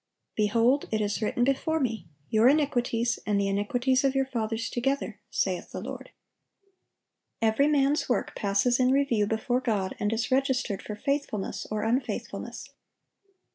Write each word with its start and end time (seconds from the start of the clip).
(847) 0.39 0.47
"Behold, 0.47 0.87
it 0.91 1.05
is 1.05 1.21
written 1.21 1.43
before 1.43 1.79
Me,... 1.79 2.07
your 2.31 2.47
iniquities, 2.49 3.19
and 3.27 3.39
the 3.39 3.47
iniquities 3.47 4.03
of 4.03 4.15
your 4.15 4.25
fathers 4.25 4.67
together, 4.71 5.19
saith 5.29 5.69
the 5.69 5.79
Lord."(848) 5.79 6.11
Every 7.47 7.67
man's 7.67 8.09
work 8.09 8.33
passes 8.35 8.79
in 8.79 8.89
review 8.91 9.27
before 9.27 9.61
God, 9.61 9.93
and 9.99 10.11
is 10.11 10.31
registered 10.31 10.81
for 10.81 10.95
faithfulness 10.95 11.67
or 11.69 11.83
unfaithfulness. 11.83 12.69